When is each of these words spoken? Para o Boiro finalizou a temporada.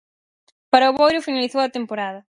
Para 0.71 0.89
o 0.91 0.95
Boiro 0.99 1.25
finalizou 1.27 1.61
a 1.63 1.73
temporada. 1.77 2.19